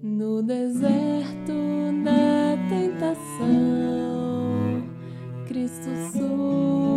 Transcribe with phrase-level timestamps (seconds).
[0.00, 1.52] No deserto
[2.04, 3.16] da tentação,
[5.48, 6.87] Cristo sou.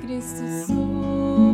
[0.00, 1.45] Cristo sua.